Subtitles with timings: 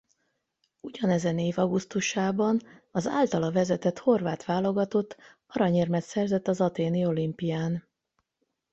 [0.79, 2.61] Ugyanezen év augusztusában
[2.91, 7.87] az általa vezetett horvát válogatott aranyérmet szerzett az athéni olimpián.